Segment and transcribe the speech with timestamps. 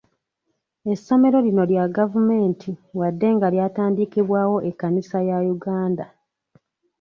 [0.91, 6.05] Essomero lino lya gavumenti wadde nga lyatandikibwawo ekkanisa ya Uganda.